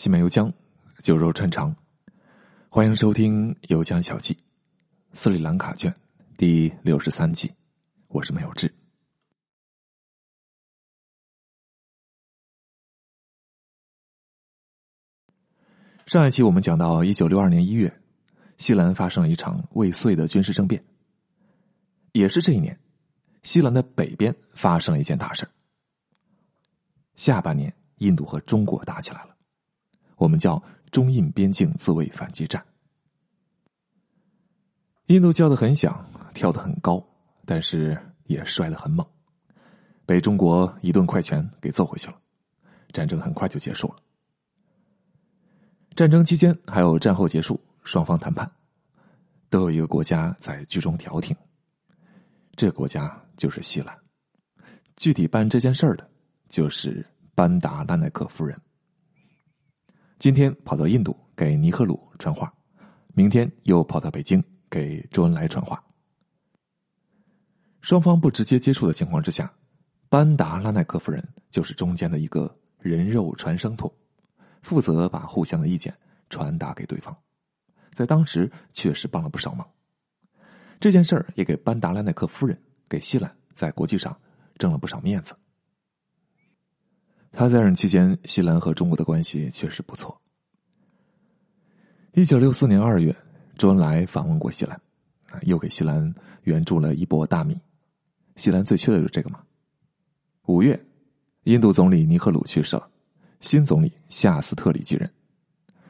[0.00, 0.50] 西门游江，
[1.02, 1.76] 酒肉穿肠。
[2.70, 4.32] 欢迎收听《游江小记》，
[5.12, 5.94] 斯里兰卡卷
[6.38, 7.52] 第六十三集。
[8.08, 8.74] 我是没有志。
[16.06, 17.94] 上一期我们讲到，一九六二年一月，
[18.56, 20.82] 西兰发生了一场未遂的军事政变。
[22.12, 22.80] 也是这一年，
[23.42, 25.46] 西兰的北边发生了一件大事
[27.16, 29.36] 下半年，印度和中国打起来了，
[30.20, 32.62] 我们叫中印边境自卫反击战。
[35.06, 37.02] 印度叫的很响，跳得很高，
[37.46, 39.04] 但是也摔得很猛，
[40.04, 42.18] 被中国一顿快拳给揍回去了。
[42.92, 43.96] 战争很快就结束了。
[45.96, 48.48] 战争期间还有战后结束，双方谈判，
[49.48, 51.34] 都有一个国家在居中调停。
[52.56, 53.98] 这国家就是西兰。
[54.96, 56.06] 具体办这件事儿的，
[56.50, 58.60] 就是班达拉奈克夫人。
[60.20, 62.52] 今天跑到印度给尼赫鲁传话，
[63.14, 65.82] 明天又跑到北京给周恩来传话。
[67.80, 69.50] 双方不直接接触的情况之下，
[70.10, 73.90] 班达拉奈克夫人就是中间的一个人肉传声筒。
[74.60, 75.96] 负责把互相的意见
[76.28, 77.16] 传达给对方，
[77.94, 79.66] 在当时确实帮了不少忙。
[80.78, 84.14] 这件事儿也给班达拉奈克夫人、给西兰在国际上
[84.58, 85.34] 挣了不少面子。
[87.32, 90.20] 他在任期间，西兰和中国的关系确实不错。
[92.12, 93.14] 一九六四年二月，
[93.56, 94.80] 周恩来访问过西兰，
[95.42, 97.58] 又给西兰援助了一波大米。
[98.36, 99.40] 西兰最缺的就是这个嘛。
[100.46, 100.78] 五月，
[101.44, 102.90] 印度总理尼赫鲁去世了。
[103.40, 105.10] 新总理夏斯特里继任，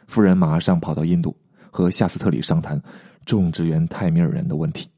[0.06, 1.36] 夫人马上跑到印度
[1.70, 2.80] 和夏斯特里商谈
[3.24, 4.88] 种植园泰米尔人的问题。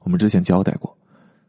[0.00, 0.96] 我们之前交代过，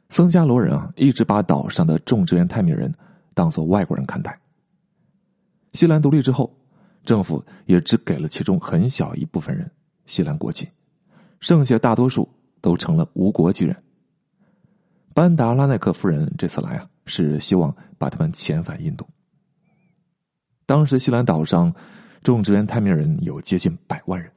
[0.09, 2.93] 僧伽罗人啊一直把岛上的种植园泰米人
[3.33, 4.39] 当做外国人看待。
[5.73, 6.55] 西兰独立之后，
[7.03, 9.69] 政府也只给了其中很小一部分人
[10.05, 10.67] 西兰国籍，
[11.39, 12.29] 剩下大多数
[12.61, 13.75] 都成了无国籍人。
[15.13, 16.89] 班达拉奈克夫人这次来啊。
[17.07, 19.07] 是希望把他们遣返印度。
[20.65, 21.71] 当时西兰岛上
[22.23, 24.31] 种植园泰米人有接近百万人。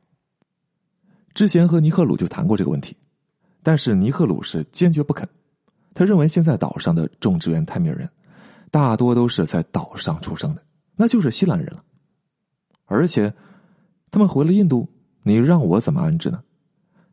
[1.33, 2.95] 之前和尼赫鲁就谈过这个问题，
[3.63, 5.27] 但是尼赫鲁是坚决不肯。
[5.95, 8.09] 他认为现在岛上的种植园泰米尔人
[8.71, 10.63] 大多都是在岛上出生的，
[10.95, 11.83] 那就是西兰人了。
[12.85, 13.35] 而且
[14.11, 14.89] 他们回了印度，
[15.23, 16.43] 你让我怎么安置呢？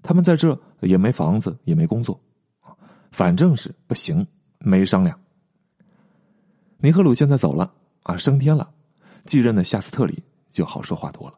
[0.01, 2.19] 他们在这也没房子，也没工作，
[3.11, 4.25] 反正是不行，
[4.59, 5.19] 没商量。
[6.77, 8.69] 尼赫鲁现在走了啊，升天了，
[9.25, 11.35] 继任的夏斯特里就好说话多了。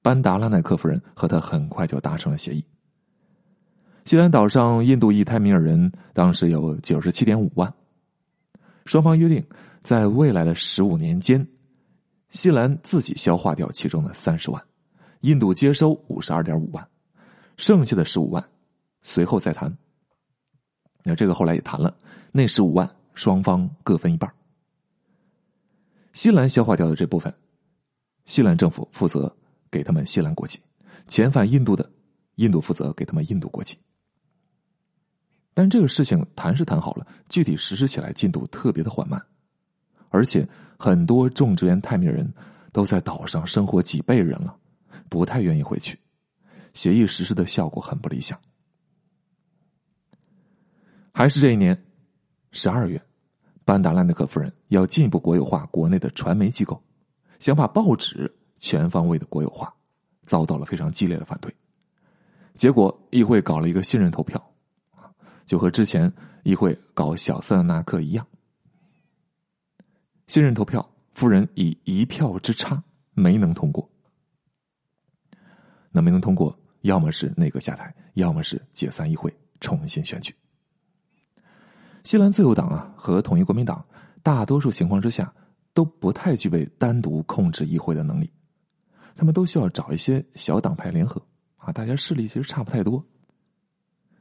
[0.00, 2.64] 班达拉奈克夫人和他很快就达成了协议。
[4.08, 7.70] 西兰岛上印度裔泰米尔人当时有九十七点五万，
[8.86, 9.46] 双方约定
[9.82, 11.46] 在未来的十五年间，
[12.30, 14.64] 西兰自己消化掉其中的三十万，
[15.20, 16.88] 印度接收五十二点五万，
[17.58, 18.42] 剩下的十五万
[19.02, 19.76] 随后再谈。
[21.04, 21.94] 那这个后来也谈了，
[22.32, 22.90] 那十五万。
[23.12, 24.32] 双方各分一半。
[26.14, 27.34] 西兰消化掉的这部分，
[28.24, 29.36] 西兰政府负责
[29.70, 30.58] 给他们西兰国籍；
[31.08, 31.92] 遣返印度的，
[32.36, 33.76] 印度负责给他们印度国籍。
[35.58, 39.20] 但这个事情谈是谈好了，具体实施起来进度特别的缓慢，
[40.08, 40.48] 而且
[40.78, 42.32] 很多种植园泰米人
[42.70, 44.56] 都在岛上生活几辈人了，
[45.08, 45.98] 不太愿意回去，
[46.74, 48.38] 协议实施的效果很不理想。
[51.12, 51.76] 还是这一年
[52.52, 53.02] 十二月。
[53.64, 56.80] 班达兰德克夫人要进一步国有化国内的传媒机构，
[57.40, 59.74] 想把报纸全方位的国有化，
[60.24, 61.52] 遭到了非常激烈的反对。
[62.54, 64.40] 结果议会搞了一个信任投票，
[65.48, 66.12] 就和之前
[66.44, 68.24] 议会搞小塞纳克一样。
[70.26, 73.88] 信任投票，夫人以一票之差没能通过。
[75.90, 80.34] 那没能通过，要么是内阁下台，要么是解散议会，重新选举。
[82.04, 83.82] 西兰自由党啊和统一国民党，
[84.22, 85.32] 大多数情况之下
[85.72, 88.30] 都不太具备单独控制议会的能力，
[89.16, 91.22] 他们都需要找一些小党派联合
[91.56, 93.02] 啊，大家势力其实差不太多。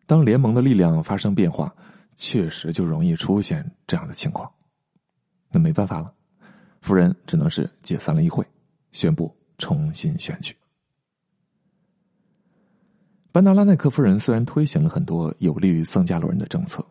[0.07, 1.71] 当联盟的力量发生变化，
[2.15, 4.51] 确实就容易出现这样的情况。
[5.51, 6.12] 那没办法了，
[6.81, 8.44] 夫人只能是解散了议会，
[8.92, 10.56] 宣布重新选举。
[13.31, 16.83] 班达拉奈克夫人虽然推行了很多有利于僧伽罗人的政策。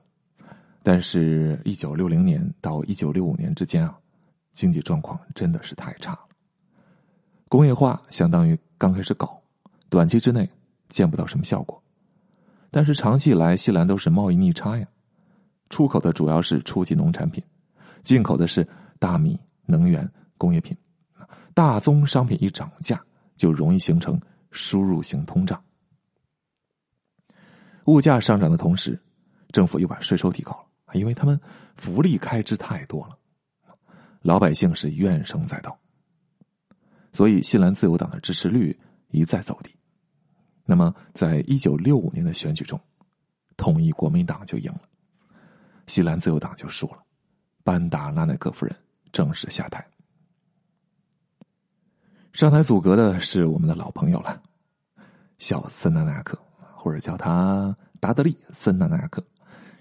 [0.82, 3.98] 但是，一九六零年到一九六五年之间啊，
[4.52, 6.20] 经济状况真的是太差了。
[7.48, 9.42] 工业化相当于刚开始搞，
[9.88, 10.48] 短期之内
[10.88, 11.82] 见不到什么效果。
[12.70, 14.86] 但是长期以来，西兰都是贸易逆差呀，
[15.70, 17.42] 出口的主要是初级农产品，
[18.02, 18.66] 进口的是
[18.98, 20.76] 大米、能源工业品，
[21.54, 23.00] 大宗商品一涨价，
[23.36, 24.20] 就容易形成
[24.50, 25.62] 输入型通胀。
[27.86, 29.00] 物价上涨的同时，
[29.52, 30.52] 政府又把税收提高
[30.86, 31.40] 了，因为他们
[31.76, 33.16] 福利开支太多了，
[34.22, 35.78] 老百姓是怨声载道，
[37.12, 38.76] 所以西兰自由党的支持率
[39.10, 39.75] 一再走低。
[40.66, 42.78] 那么，在一九六五年的选举中，
[43.56, 44.82] 统一国民党就赢了，
[45.86, 46.98] 西兰自由党就输了，
[47.64, 48.76] 班达拉奈克夫人
[49.12, 49.86] 正式下台。
[52.32, 54.42] 上台阻隔的是我们的老朋友了，
[55.38, 56.38] 小森纳纳克。
[56.78, 59.20] 或者叫他达德利·森纳纳克，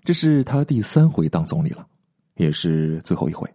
[0.03, 1.85] 这是他第三回当总理了，
[2.33, 3.47] 也是最后一回。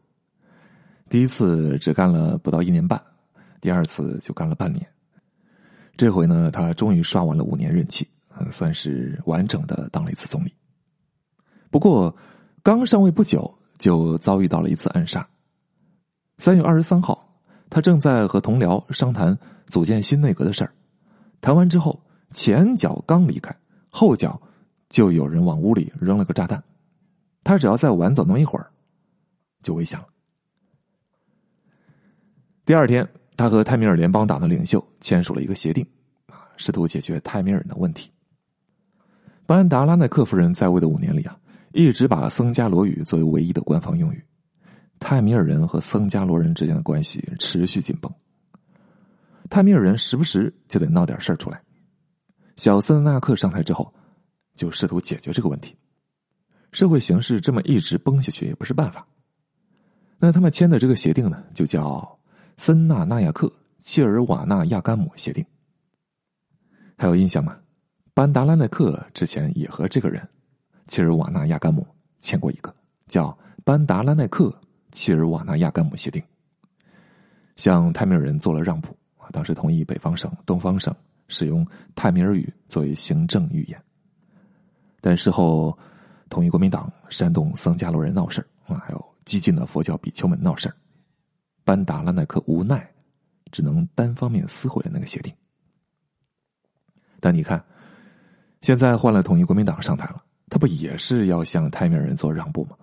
[1.09, 3.03] 第一次只干了不到一年半，
[3.61, 4.87] 第二次就干了半年。
[5.97, 8.09] 这回呢，他终于刷完了五年任期，
[8.51, 10.55] 算是完整的当了一次总理。
[11.71, 12.15] 不过，
[12.63, 15.29] 刚上位不久就遭遇到了一次暗杀。
[16.39, 17.27] 三月二十三号，
[17.69, 19.39] 他正在和同僚商谈
[19.69, 20.73] 组建新内阁的事儿，
[21.41, 22.01] 谈完之后。
[22.33, 23.53] 前脚刚离开，
[23.89, 24.41] 后脚
[24.89, 26.63] 就有人往屋里扔了个炸弹。
[27.43, 28.71] 他只要再晚走那么一会儿，
[29.61, 30.07] 就危险了。
[32.65, 33.05] 第二天，
[33.41, 35.83] 他和泰米尔联邦党的领袖签署了一个协定，
[36.27, 38.11] 啊，试图解决泰米尔的问题。
[39.47, 41.35] 班达拉奈克夫人在位的五年里啊，
[41.73, 44.23] 一直把僧伽罗语作为唯一的官方用语。
[44.99, 48.13] 泰米尔人和僧伽罗人之间的关系持续紧绷，
[49.49, 51.63] 泰米尔人时不时就得闹点事儿出来。
[52.57, 53.91] 小森纳克上台之后，
[54.55, 55.75] 就试图解决这个问题。
[56.73, 59.09] 社会形势这么一直崩下去也不是办法。
[60.19, 62.01] 那他们签的这个协定呢，就叫
[62.61, 65.43] 《森纳纳亚克切尔瓦纳亚甘姆协定》。
[66.95, 67.57] 还有印象吗？
[68.13, 70.29] 班达拉奈克之前也和这个人
[70.87, 71.87] 切尔瓦纳亚甘姆
[72.21, 72.71] 签过一个
[73.09, 73.29] 叫
[73.65, 74.55] 《班达拉奈克
[74.93, 76.21] 切尔瓦纳亚甘姆协定》，
[77.57, 80.95] 向泰米尔人做了让步啊，当时同意北方省、东方省。
[81.29, 83.83] 使用泰米尔语作为行政语言，
[85.01, 85.79] 但事后
[86.29, 90.75] 统一国民党煽动僧伽罗人闹事啊，还有激进的佛教比丘们闹事儿
[91.65, 92.89] 班达拉奈克无奈，
[93.51, 95.33] 只能单方面撕毁了那个协定。
[97.21, 97.63] 但你看，
[98.63, 102.77] 现在换了统一国民党上台了，他不也是要向泰米尔人做让步吗？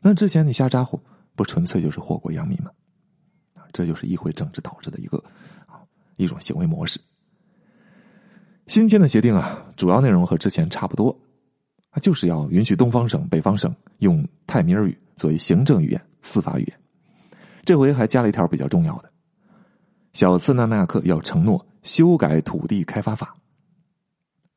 [0.00, 1.00] 那之前你瞎咋呼，
[1.34, 2.70] 不纯粹就是祸国殃民吗？
[3.72, 5.18] 这就是议会政治导致的一个
[5.66, 5.82] 啊
[6.16, 7.00] 一种行为模式。
[8.68, 11.18] 新签的协定啊，主要内容和之前差不多，
[11.90, 16.80] 啊，就是要允许东方省、北方省用泰米尔语作为行政语言、司法语言。
[17.64, 19.10] 这回还加了一条比较重要的：
[20.12, 23.36] 小次纳纳克要承诺修改土地开发法，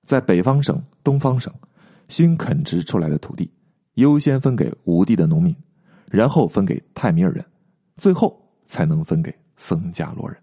[0.06, 1.54] 在北方省、东方省
[2.07, 3.51] 新垦植出来的土地，
[3.95, 5.56] 优先分给无地的农民，
[6.09, 7.45] 然后分给泰米尔人，
[7.95, 10.38] 最后才能分给僧伽罗人。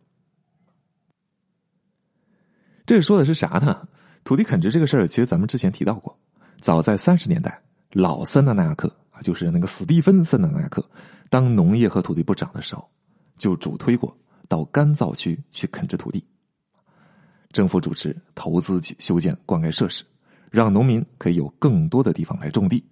[2.87, 3.87] 这说的是啥呢？
[4.25, 6.19] 土地垦殖这个事儿，其实咱们之前提到过。
[6.61, 7.62] 早在三十年代，
[7.93, 10.82] 老森纳纳亚克啊，就是那个史蒂芬森纳纳亚克，
[11.35, 12.89] 当农业和土地部长的时候，
[13.37, 14.17] 就主推过
[14.47, 16.25] 到干燥区去垦殖土地。
[17.51, 20.05] 政府主持投资修建灌溉设施，
[20.49, 22.85] 让农民可以有更多的地方来种地。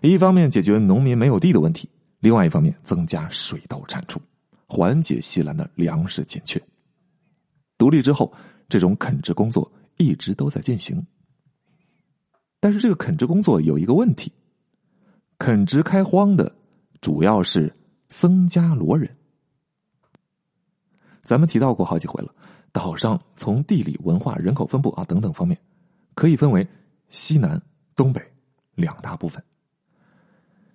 [0.00, 1.86] 一方面解决农民没有地的问题，
[2.20, 4.18] 另外一方面增加水稻产出，
[4.66, 6.58] 缓解西兰的粮食紧缺。
[7.76, 8.32] 独立之后。
[8.70, 11.06] 这种垦殖工作一直都在进行，
[12.58, 14.32] 但是这个垦殖工作有一个问题：
[15.38, 16.52] 垦殖开荒的
[17.00, 17.74] 主要是
[18.08, 19.16] 僧伽罗人。
[21.22, 22.34] 咱们提到过好几回了，
[22.72, 25.58] 岛上从地理、文化、人口分布啊等等方面，
[26.14, 26.66] 可以分为
[27.08, 27.60] 西南、
[27.94, 28.22] 东北
[28.74, 29.42] 两大部分。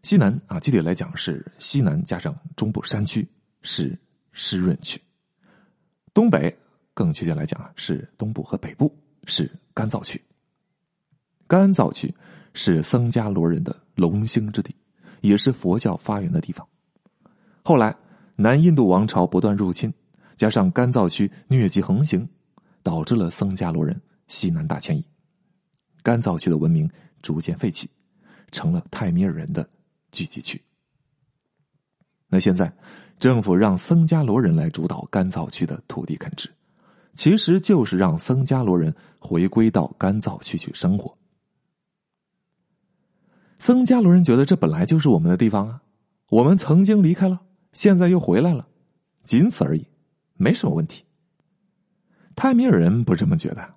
[0.03, 3.27] 西南啊，具体来讲是西南加上中部山区
[3.61, 3.97] 是
[4.31, 5.01] 湿润区，
[6.13, 6.57] 东北。
[6.93, 10.21] 更确切来讲啊，是东部和北部是干燥区。
[11.47, 12.13] 干燥区
[12.53, 14.75] 是僧伽罗人的龙兴之地，
[15.21, 16.67] 也是佛教发源的地方。
[17.63, 17.95] 后来
[18.35, 19.93] 南印度王朝不断入侵，
[20.35, 22.27] 加上干燥区疟疾横行，
[22.83, 25.05] 导致了僧伽罗人西南大迁移。
[26.03, 26.89] 干燥区的文明
[27.21, 27.89] 逐渐废弃，
[28.51, 29.69] 成了泰米尔人的
[30.11, 30.61] 聚集区。
[32.27, 32.73] 那现在
[33.19, 36.49] 政府让僧伽罗人来主导干燥区的土地垦殖。
[37.13, 41.13] 其实就是让僧伽罗人回归到干燥区去生活。
[43.61, 45.79] 僧伽罗人觉得这本来就是我们的地方啊，
[46.29, 47.39] 我们曾经离开了，
[47.73, 48.67] 现在又回来了，
[49.23, 49.85] 仅此而已，
[50.33, 51.05] 没什么问题。
[52.35, 53.75] 泰米尔人不这么觉得，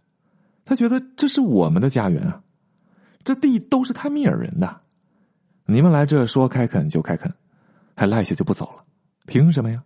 [0.65, 2.43] 他觉得这是我们的家园啊，
[3.25, 4.81] 这地都是泰米尔人的，
[5.67, 7.31] 你们来这说开垦就开垦，
[7.95, 8.83] 还赖下就不走了，
[9.27, 9.85] 凭什么呀？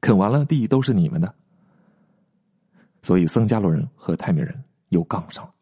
[0.00, 1.34] 垦完了地都是你们的。
[3.02, 5.52] 所以僧伽罗人和泰米尔人又杠上了。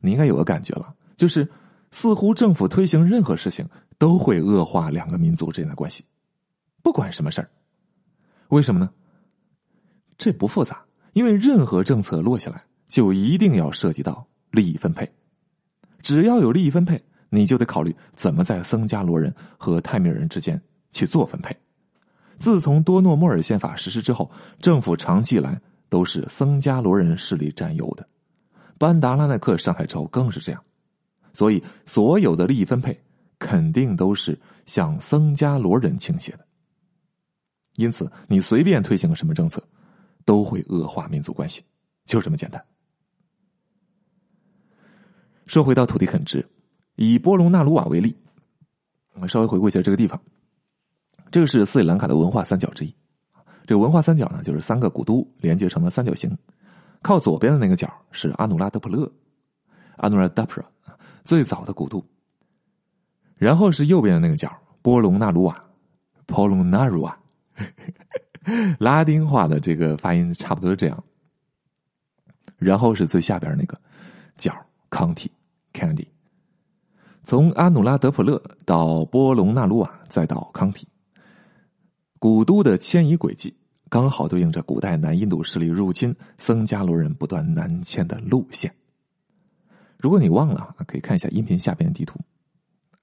[0.00, 1.46] 你应该有个感觉了，就是
[1.90, 3.68] 似乎政府推行任何事情
[3.98, 6.04] 都会恶化两个民族之间的关系，
[6.82, 7.50] 不管什么事儿。
[8.48, 8.90] 为什么呢？
[10.18, 15.10] 这不复杂，因为任何政策落下来，就一定要涉及到利益分配。
[16.02, 20.60] 只要有利益分配，你就得考虑怎么在僧伽罗人和泰米尔人之间
[20.92, 21.56] 去做分配。
[22.38, 24.30] 自从多诺莫尔宪法实施之后，
[24.60, 28.08] 政府长期以来都是僧伽罗人势力占优的。
[28.78, 30.62] 班达拉奈克上台之后更是这样，
[31.32, 32.98] 所以所有的利益分配
[33.38, 36.46] 肯定都是向僧伽罗人倾斜的。
[37.76, 39.62] 因此，你随便推行什么政策，
[40.24, 41.62] 都会恶化民族关系，
[42.04, 42.62] 就这么简单。
[45.46, 46.46] 说回到土地垦殖，
[46.96, 48.14] 以波隆纳鲁瓦为例，
[49.14, 50.20] 我们稍微回顾一下这个地方。
[51.30, 52.94] 这个是斯里兰卡的文化三角之一。
[53.66, 56.36] 这个文化三角呢，就是三个古都连接成了三角形。
[57.02, 59.10] 靠左边的那个角是阿努拉德普勒，
[59.96, 60.66] 阿努拉德普勒
[61.24, 62.04] 最早的古都。
[63.36, 65.64] 然后是右边的那个角波隆纳鲁瓦，
[66.26, 67.18] 波隆纳鲁瓦，
[68.78, 71.04] 拉丁话的这个发音差不多这样。
[72.58, 73.80] 然后是最下边那个
[74.36, 74.54] 角
[74.90, 75.30] 康体
[75.72, 76.06] Candy。
[77.24, 80.86] 从阿努拉德普勒到波隆纳鲁瓦，再到康体，
[82.18, 83.56] 古都的迁移轨迹。
[83.88, 88.72] 刚好对应着古代南印度势力入侵僧伽罗人不断南迁的路线。
[90.00, 92.18] 如果你忘了，可以看一下音频下边的地图。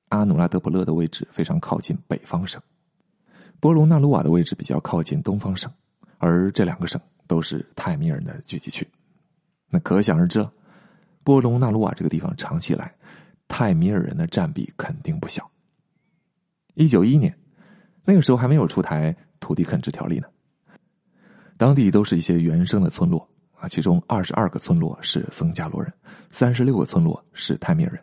[0.10, 2.62] 阿努拉德普勒的位置非常靠近北方省，
[3.60, 5.72] 波隆纳鲁瓦的位置比较靠近东方省，
[6.18, 8.88] 而这两个省都是泰米尔人的聚集区。
[9.70, 10.52] 那可想而知了，
[11.24, 12.92] 波隆纳鲁瓦这个地方长期以来，
[13.48, 15.48] 泰米尔人的占比肯定不小。
[16.74, 17.38] 一九一一年，
[18.06, 20.28] 那个时候还没有出台土地垦殖条例呢。
[21.58, 23.28] 当地都是一些原生的村落
[23.60, 25.92] 啊，其中二十二个村落是僧伽罗人，
[26.30, 28.02] 三十六个村落是泰米尔人。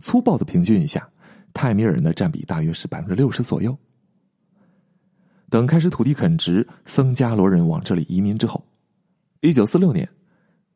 [0.00, 1.08] 粗暴的平均一下，
[1.52, 3.76] 泰米尔人的占比大约是百分之六十左右。
[5.48, 8.64] 等开始土地垦殖，僧伽罗人往这里移民之后，
[9.40, 10.08] 一九四六年，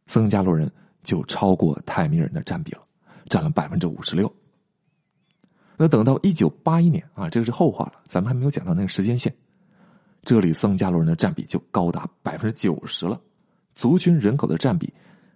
[0.07, 0.71] 僧伽罗人
[1.03, 2.83] 就超过泰米尔人的占比了，
[3.29, 4.31] 占了百分之五十六。
[5.77, 9.35] 那等到一九八一年啊，这个是后话了，咱们还没有讲到那个时间线。
[10.23, 13.21] 这里僧伽罗人的占比就高达百分之九十了，
[13.75, 14.93] 族群人口的占比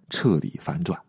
[0.09, 0.99] 彻底反转。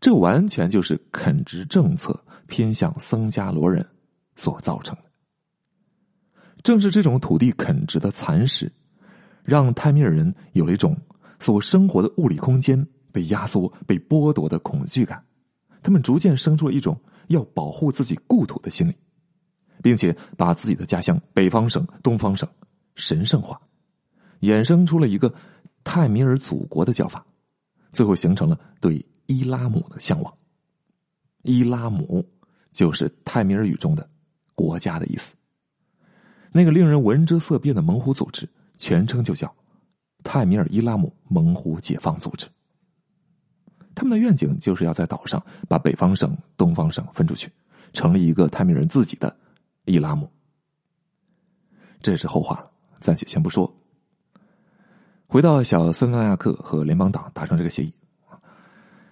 [0.00, 3.86] 这完全就是垦殖政策偏向僧伽罗人
[4.36, 5.02] 所造成的。
[6.62, 8.72] 正是这种土地垦殖的蚕食，
[9.42, 10.96] 让泰米尔人有了一种
[11.38, 15.24] 所生活的物理空间被压缩、被剥夺的恐惧感，
[15.82, 18.94] 他们逐渐生出了一种要保护自己故土的心理。
[19.82, 22.48] 并且把自己的家乡北方省、东方省
[22.94, 23.60] 神圣化，
[24.44, 25.32] 衍生出了一个
[25.82, 27.24] 泰米尔祖国的叫法，
[27.92, 30.32] 最后形成了对伊拉姆的向往。
[31.42, 32.24] 伊拉姆
[32.70, 34.08] 就是泰米尔语中的
[34.54, 35.34] “国家”的意思。
[36.52, 38.48] 那个令人闻之色变的猛虎组织，
[38.78, 39.52] 全称就叫
[40.22, 42.46] 泰米尔伊拉姆猛虎解放组织。
[43.94, 47.50] 他们的愿景就是要在岛上把北方省、东方省分出去，
[47.92, 49.36] 成立一个泰米尔人自己的。
[49.84, 50.30] 伊拉姆，
[52.00, 52.64] 这是后话，
[53.00, 53.70] 暂且先不说。
[55.26, 57.92] 回到小森纳亚克和联邦党达成这个协议，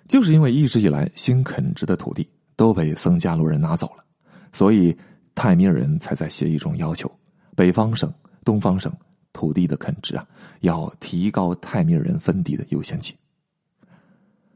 [0.08, 4.04] 就是因为一直以来新垦殖的土地都被僧伽罗人拿走了，
[4.52, 4.96] 所以
[5.34, 7.10] 泰米尔人才在协议中要求
[7.56, 8.12] 北方省、
[8.44, 8.92] 东方省
[9.32, 10.24] 土地的垦殖啊，
[10.60, 13.16] 要提高泰米尔人分地的优先级。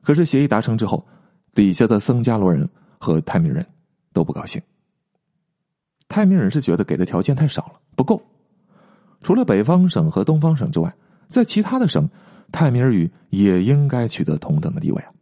[0.03, 1.05] 可是协议达成之后，
[1.53, 3.67] 底下的僧伽罗人和泰米尔人
[4.13, 4.63] 都不高兴。
[6.07, 8.23] 泰米尔人是觉得给的条件太少了，不够。
[9.23, 10.95] 除了北方省和东方省之外，
[11.29, 12.09] 在其他的省，
[12.53, 15.13] 泰米尔语也应该取得同等的地位啊。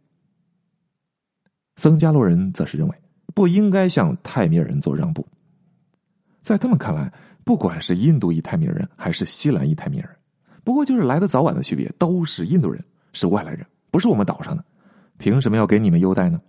[1.75, 2.95] 僧伽罗人则是认为
[3.33, 5.27] 不应该向泰米尔人做让步。
[6.41, 7.11] 在他们看来，
[7.43, 10.17] 不管是印度裔泰米尔人还是西兰裔泰米尔人，
[10.63, 12.83] 不过就是来的早晚的区别，都是印度人，
[13.13, 14.63] 是外来人，不是我们岛上的，
[15.17, 16.39] 凭什么要给你们优待呢？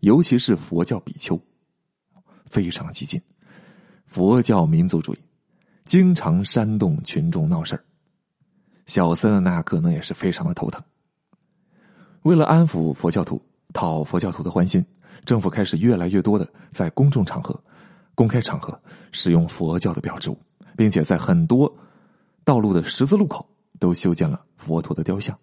[0.00, 1.40] 尤其是佛教比丘。
[2.46, 3.20] 非常激进，
[4.06, 5.18] 佛教民族主义，
[5.84, 7.84] 经常煽动群众闹事儿。
[8.88, 10.82] 小森的那可能也是非常的头疼。
[12.22, 13.40] 为了安抚佛教徒、
[13.72, 14.84] 讨佛教徒的欢心，
[15.24, 17.62] 政府开始越来越多的在公众场合、
[18.14, 18.76] 公开场合
[19.12, 20.38] 使用佛教的标志物，
[20.74, 21.72] 并且在很多
[22.44, 23.46] 道路的十字路口
[23.78, 25.38] 都修建了佛陀的雕像。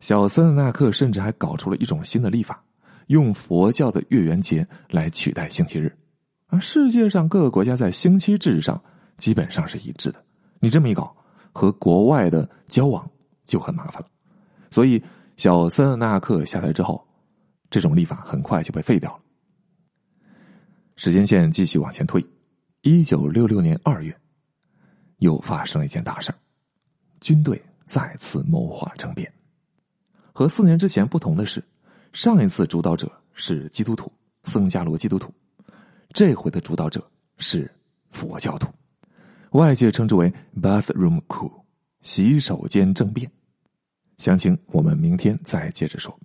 [0.00, 2.62] 小森纳克甚至还搞出了一种新的历法。
[3.08, 5.94] 用佛教的月圆节来取代星期日，
[6.46, 8.80] 而世界上各个国家在星期制上
[9.18, 10.24] 基本上是一致的。
[10.60, 11.14] 你这么一搞，
[11.52, 13.08] 和国外的交往
[13.46, 14.08] 就很麻烦了。
[14.70, 15.02] 所以，
[15.36, 17.06] 小森纳克下台之后，
[17.70, 19.20] 这种立法很快就被废掉了。
[20.96, 22.24] 时间线继续往前推，
[22.82, 24.16] 一九六六年二月，
[25.18, 26.32] 又发生了一件大事
[27.20, 29.30] 军队再次谋划政变。
[30.32, 31.62] 和四年之前不同的是，
[32.12, 34.10] 上一次主导者是基督徒
[34.44, 35.32] 僧伽罗基督徒，
[36.12, 37.06] 这回的主导者
[37.38, 37.70] 是
[38.10, 38.68] 佛教徒，
[39.52, 41.50] 外界称之为 “bathroom coup”，
[42.02, 43.30] 洗手间政变。
[44.18, 46.18] 详情我们明天再接着说。